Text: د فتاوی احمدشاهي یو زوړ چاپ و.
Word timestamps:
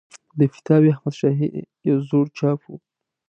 د 0.39 0.41
فتاوی 0.53 0.89
احمدشاهي 0.93 1.47
یو 1.89 1.97
زوړ 2.09 2.25
چاپ 2.37 2.59
و. 2.65 2.71